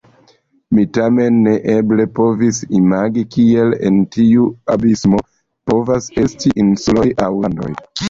[0.77, 5.23] Mi tamen neeble povis imagi, kiel en tiu abismo
[5.71, 7.75] povas esti insuloj aŭ landoj.